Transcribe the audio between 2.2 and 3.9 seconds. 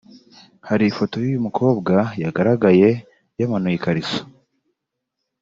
yagaragaye yamanuye